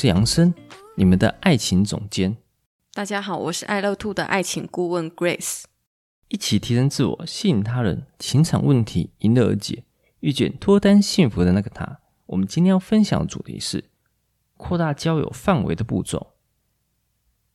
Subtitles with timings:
[0.00, 0.54] 是杨森，
[0.94, 2.36] 你们的爱情总监。
[2.92, 5.64] 大家好，我是爱乐 Two 的爱情顾问 Grace。
[6.28, 9.82] 一起提升自我，吸引他人，情场问题迎刃而解，
[10.20, 11.98] 遇见脱单幸福的那个他。
[12.26, 13.90] 我们今天要分享的主题是
[14.56, 16.34] 扩大交友范围的步骤。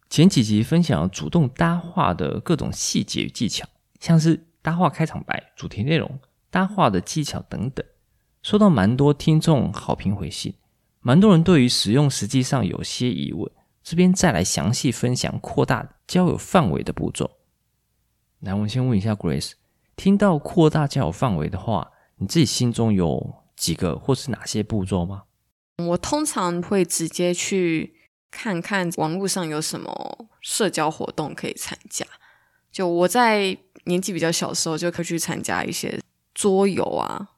[0.10, 3.66] 前几集分享了主动搭话的各种细节与技巧，
[4.02, 7.86] 像是搭话开场白、主题内容、搭话的技巧等等，
[8.42, 10.56] 收到蛮多听众好评回信。
[11.06, 13.52] 蛮多人对于使用实际上有些疑问，
[13.84, 17.30] 这边再来详细分享扩大交友范围的步骤。
[18.40, 19.52] 来，我们先问一下 Grace，
[19.98, 25.24] 听到扩大交友范围的话，你自己心中有几个或是哪些步骤吗？
[25.80, 27.96] 我通常会直接去
[28.32, 32.06] 看看网络上有什么社交活动可以参加。
[32.72, 36.00] 就我在年纪比较小的时候，就可以去参加一些
[36.34, 37.32] 桌游啊，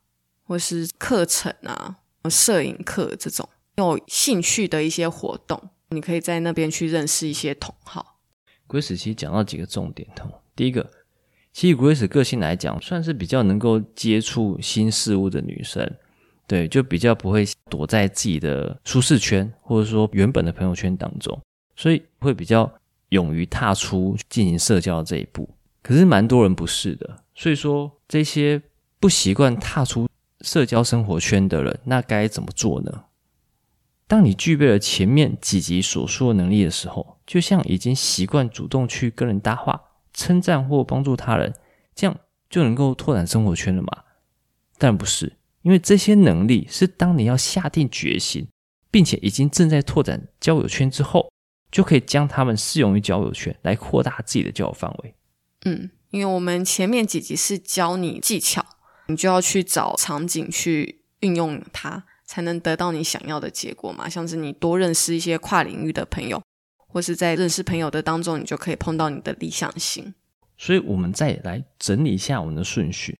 [0.43, 1.97] 或是课程啊，
[2.29, 3.49] 摄影课这种。
[3.75, 8.19] 有兴趣的一些活动，你可以在那边去认识一些同好。
[8.67, 10.41] Grace 其实讲到几个重点哦。
[10.55, 10.89] 第一个，
[11.51, 15.89] 其实 Grace 个性来讲，算是比较能够接触新事物的女生，
[16.47, 21.39] 对，就比较不会躲在自己的舒适圈，或者说原本的朋友圈当中，
[21.75, 22.71] 所以会比较
[23.09, 25.49] 勇于踏出进行社交的这一步。
[25.83, 28.59] 可是蛮多人不是的，所以说这些
[28.99, 30.09] 不习惯踏出
[30.41, 33.03] 社交生活圈的人，那该怎么做呢？
[34.07, 39.81] 当你具备了前面几集所说的能力的时候，就像已经习惯主动去跟人搭话、
[40.13, 41.53] 称赞或帮助他人，
[41.95, 42.15] 这样
[42.49, 44.03] 就能够拓展生活圈了吗？
[44.77, 48.47] 当然不是，因为这些能力是当你要下定决心，
[48.91, 51.31] 并且已经正在拓展交友圈之后，
[51.71, 55.15] 就可以将它们适用于交友圈来扩大自己的交友范围。
[55.63, 58.63] 嗯，因为我们前面几集是教你技巧，
[59.07, 62.05] 你就要去找场景去运用它。
[62.25, 64.09] 才能得到你想要的结果嘛？
[64.09, 66.41] 像是你多认识一些跨领域的朋友，
[66.87, 70.13] 或是在认识朋友的当中，你就可以碰到你的理想型。
[70.57, 73.17] 所以，我们再来整理一下我们的顺序。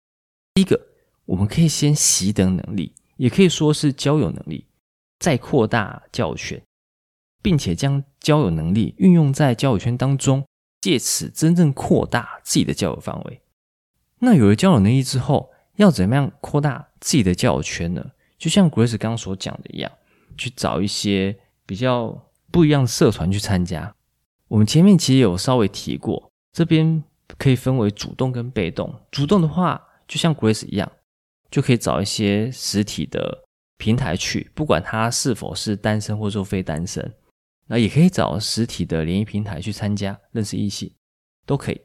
[0.54, 0.80] 第一个，
[1.26, 4.68] 我们可以先习得能力，也可以说是交友能力，
[5.20, 6.62] 再扩大交友圈，
[7.42, 10.46] 并且将交友能力运用在交友圈当中，
[10.80, 13.42] 借此真正扩大自己的交友范围。
[14.20, 18.12] 那有了交友能力之后，要怎么样扩大自己的交友圈呢？
[18.38, 19.92] 就像 Grace 刚刚所讲的一样，
[20.38, 21.36] 去找一些
[21.66, 23.94] 比较不一样的社团去参加。
[24.48, 27.04] 我们前面其实有稍微提过，这边
[27.38, 28.94] 可以分为主动跟被动。
[29.12, 30.92] 主动的话，就像 Grace 一样，
[31.50, 33.44] 就可以找一些实体的
[33.78, 37.14] 平台去，不管他是否是单身或者说非单身，
[37.68, 40.92] 那也可以找实体的联谊平台去参加，认识异性
[41.46, 41.82] 都可以。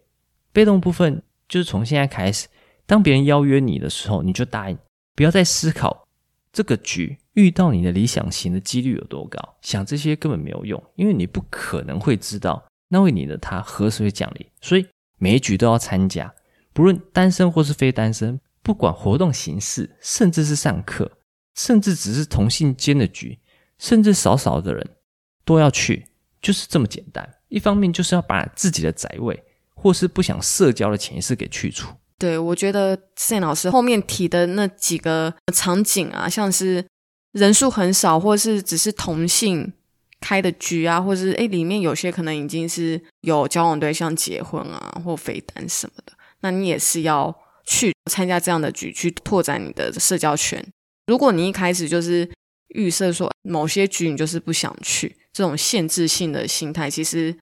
[0.52, 2.46] 被动部分就是从现在开始，
[2.84, 4.76] 当别人邀约你的时候，你就答应，
[5.14, 6.06] 不要再思考。
[6.52, 9.38] 这个局遇到你的理想型的几率有多高？
[9.62, 14.46] 想这些根本没有用，因为你不可能会知道那位你的他何时会降临。
[14.60, 14.86] 所以
[15.18, 16.34] 每一局都要参加，
[16.72, 21.10] 不论单身或是非单身，不管活动形式，甚至是上课，
[21.54, 23.38] 甚至只是同性间的局，
[23.78, 24.96] 甚至少少的人
[25.44, 26.06] 都要去，
[26.42, 27.36] 就是这么简单。
[27.48, 29.40] 一方面就是要把自己的宅位
[29.74, 31.94] 或是不想社交的潜意识给去除。
[32.20, 36.84] 对，我觉得谢老师后面提的那几个场景啊，像是
[37.32, 39.72] 人数很少，或是只是同性
[40.20, 50.62] 开的局啊，或是诶里面有些可能已经是有交往对象、结婚啊，或非单什么的，那你也是要去参加这样的局，去拓展你的社交圈。
[51.06, 52.30] 如果你一开始就是
[52.74, 57.34] 预设说某些局你就是不想去，这种限制性的心态，其实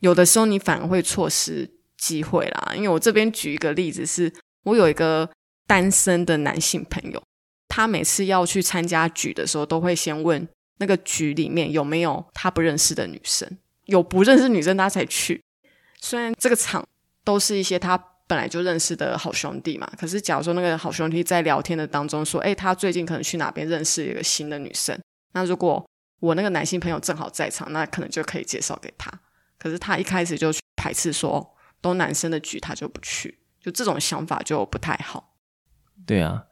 [0.00, 1.77] 有的时候你反而会错失。
[1.98, 5.28] 机会啦，因为我这边举一个例子是，我有一个
[5.66, 7.22] 单身的男性朋友，
[7.68, 10.48] 他每次要去参加局的时候，都会先问
[10.78, 15.42] 那个局里面有没有他不认识的女生，有不认识女生他才去。
[16.00, 16.86] 虽然这个场
[17.24, 17.98] 都是一些他
[18.28, 24.96] 本来就认识的好兄弟嘛，可是假如说那个好兄弟在聊天的当中说，诶，他最近可能去哪边认识一个新的女生，
[25.32, 25.84] 那如果
[26.20, 29.12] 我那个男性朋友正好在场，那可能就可以介绍给他。
[29.58, 31.54] 可是他一开始就排斥说。
[31.80, 35.36] 都男生的局，他就不去，就这种想法就不太好。
[36.06, 36.44] 对啊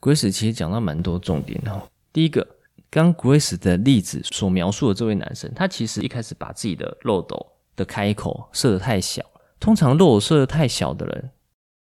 [0.00, 1.88] ，Grace 其实讲到蛮多重点哦。
[2.12, 2.56] 第一个，
[2.90, 9.24] 刚 Grace 的例子所描述的这位男生，他其实一开始把自己的漏斗的开口设得太小。
[9.60, 11.30] 通常漏斗设得太小的人，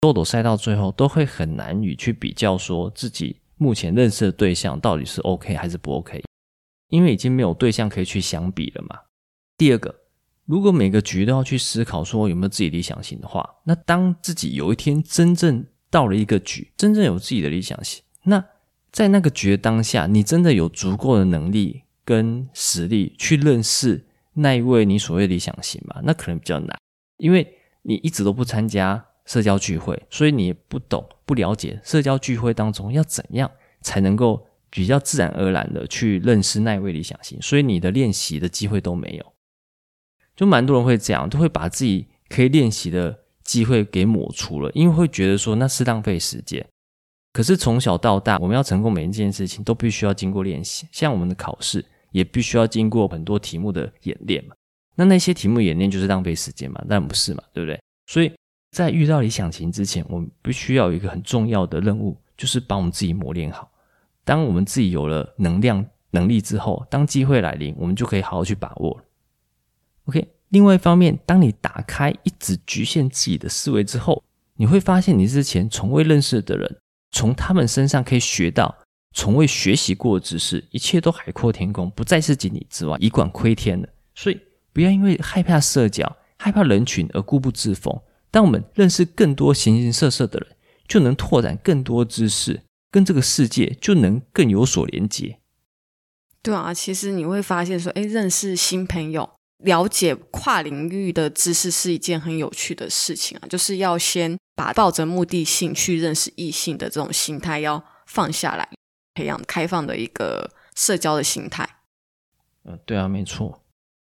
[0.01, 6.23] 漏斗塞到最后都会很难以去比较说自己目前认识的对象到底是 OK 还是不 OK，
[6.89, 8.99] 因为已经没有对象可以去相比了嘛。
[9.57, 9.93] 第二个，
[10.47, 18.43] 如果每个局都要去思考说有没有自己理想型的话，那当自己有一天真正到了一个局，真正有自己的理想型，那
[18.89, 24.05] 在那个局的当下，你真的有足够的能力跟实力去认识
[24.35, 25.99] 那一位你所谓理想型吗？
[26.03, 26.79] 那可能比较难，
[27.17, 27.45] 因为
[27.81, 33.51] 你一直都不参加社交聚会，所以你也不懂、不了解社交聚会当中要怎样
[33.81, 39.33] 才能够比较自然而然的去认识那一位理想型，所以你的练习的机会都没有。
[40.37, 46.65] 就蛮多人会这样，都会把自己可以练习的机会给抹除了，因为会觉得说那是浪费时间。
[47.33, 54.55] 可是从小到大，我们要成功每一件事情都必须要经过练习，像我们的考试也必须要经过很多题目的演练嘛。
[54.95, 56.79] 那那些题目演练就是浪费时间嘛？
[56.87, 57.79] 当然不是嘛，对不对？
[58.07, 58.31] 所以
[58.71, 63.71] 在遇到理想型之前，我们必须要有一个很重要的任务，就是把我们自己磨练好。
[64.23, 69.03] 当我们自己有了能量、能力之后，当机会来临，我们就可以好好去把握了。
[70.07, 74.23] OK，另外一方面，当你打开一直局限自己的思维之后，
[74.55, 76.77] 你会发现你之前从未认识的人，
[77.11, 78.73] 从他们身上可以学到
[79.13, 83.87] 从未学习过的知识，一切都海阔天空，不再是井底之蛙，以管窥天了。
[84.15, 84.39] 所以，
[84.71, 87.93] 不要因为害怕社交、害怕人群而固步自封。
[88.31, 90.55] 当我们认识更多形形色色的人，
[90.87, 95.39] 就能拓展更多知识，跟这个世界就能更有所连接。
[96.41, 99.36] 对啊，其实你会发现说，诶，认识新朋友。
[99.63, 108.69] 了解跨领域的知识是一件很有趣的事情啊，就是要先把抱着目的性去认识异性的这种心态要放下来，
[109.15, 111.67] 培养开放的一个社交的心态。
[112.65, 113.63] 嗯，对啊，没错。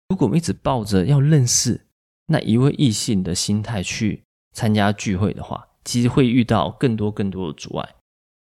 [0.10, 1.86] 如果我们一直抱着要认识
[2.26, 7.96] 那一位异性的心态去参加聚会的话，其实会遇到更多更多的阻碍。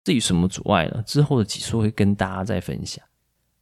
[0.04, 1.02] 至于什么阻碍呢？
[1.04, 3.04] 之后的集数会跟大家再分享。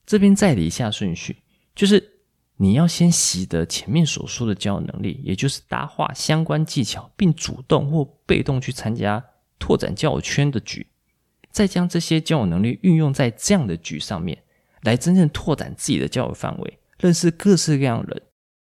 [0.05, 1.39] 这边再理一下顺序，
[1.75, 2.11] 就是。
[2.57, 9.25] 你要先习得前面所说的交友能力，也就是搭话相关技巧，并主动或被动去参加
[9.59, 10.87] 拓展交友圈的局，
[11.51, 14.39] 再将这些交友能力运用在这样的局上面，
[14.83, 18.23] 来真正拓展自己的交友范围，认识各式各样的人。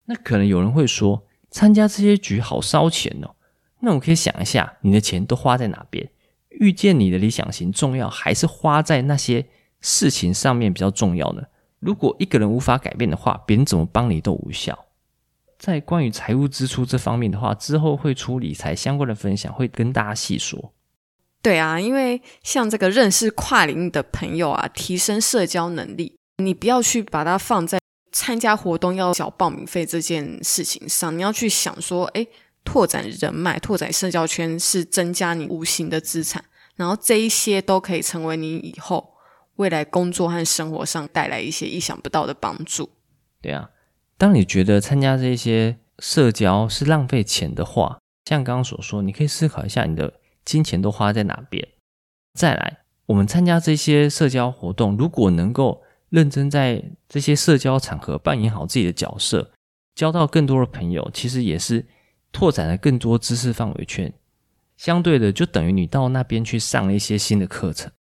[0.05, 3.35] 那可能有人会说，参加这些局好烧钱哦。
[3.79, 6.09] 那我可以想一下，你的钱都花在哪边？
[6.49, 9.45] 遇见你的理想型重要，还是花在那些
[9.79, 11.43] 事情上面比较重要呢？
[11.79, 14.85] 如果一个人无法改变的话，别人怎么帮你都无效。
[15.59, 20.73] 在关于财务支出这方面的话，之后会出理财相关的分享，会跟大家细说。
[21.41, 27.79] 对啊，因为像这个认识跨领域的朋友啊，提升社交能力，你不要去把它放在
[28.11, 32.25] 参加活动要缴报名费这件事情上，你要去想说，哎，
[32.63, 36.43] 拓展人脉、拓展社交圈是增加你无形的资产，
[36.75, 39.13] 然后这一些都可以成为你以后。
[39.57, 42.89] 未来工作和生活上带来一些意想不到的帮助。
[43.41, 43.69] 对啊，
[44.17, 50.13] 当你觉得参加这些社交是浪费钱的话，像刚刚所说，你可以思考一下你的
[50.45, 51.67] 金钱都花在哪边。
[52.33, 59.51] 再来，我们参加这些社交活动，如果能够认真在这些社交场合扮演好自己的角色，
[59.95, 61.85] 交到更多的朋友，其实也是
[62.31, 64.13] 拓展了更多知识范围圈。
[64.77, 67.91] 相对的，就等于你到那边去上了一些新的课程，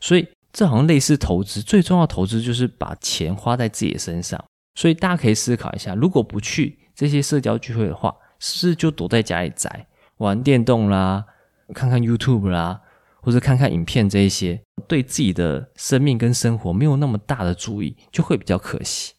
[0.00, 0.28] 所以。
[0.56, 4.42] 这好像类似投资，最重要投资就是把钱花在自己的身上。
[4.74, 9.86] 所以大家可以思考一下，如果不去这些社交聚会的话，是不是就躲在家里宅，
[10.16, 11.26] 玩电动啦，
[11.74, 12.80] 看看 YouTube 啦，
[13.20, 19.12] 或者看看影片这一些，对自己的生命跟生活没有那么大的注意，就会比较可惜。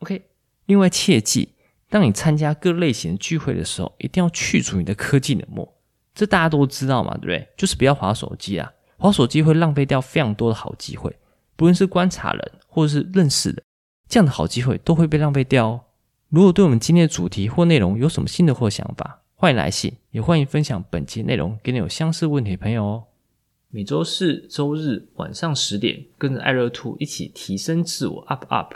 [0.00, 0.26] OK，
[0.66, 1.54] 另外切记，
[1.88, 5.74] 当你参加各类型的聚会的时候，一定要去除你的科技冷漠。
[6.14, 7.48] 这大家都知道嘛，对不对？
[7.56, 8.70] 就是不要滑手机啊。
[9.00, 11.16] 滑手机会浪费掉非常多的好机会，
[11.56, 13.62] 不论是观察人或者是认识人，
[14.06, 15.80] 这样的好机会都会被浪费掉哦。
[16.28, 23.04] 如果对我们今天的主题或内容有什么新的或想法，欢迎来信，也欢迎分享本集内容给你有相似问题的朋友哦。
[23.70, 28.74] 每周四、周日晚上十点，跟着爱乐兔一起提升自我，up up。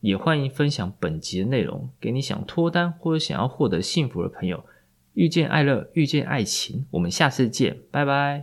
[0.00, 4.64] 也欢迎分享本集的内容给你想脱单或者想要获得幸福的朋友。
[5.12, 8.36] 遇见爱乐，遇见爱情，我们下次见，拜拜。